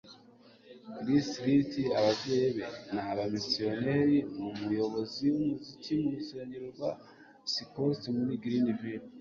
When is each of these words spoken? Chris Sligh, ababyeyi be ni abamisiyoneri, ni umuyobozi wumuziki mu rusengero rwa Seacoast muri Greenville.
Chris 0.95 1.25
Sligh, 1.31 1.73
ababyeyi 1.99 2.49
be 2.55 2.65
ni 2.93 3.01
abamisiyoneri, 3.11 4.17
ni 4.35 4.43
umuyobozi 4.53 5.23
wumuziki 5.33 5.91
mu 6.01 6.07
rusengero 6.15 6.65
rwa 6.75 6.89
Seacoast 7.53 8.03
muri 8.17 8.35
Greenville. 8.43 9.07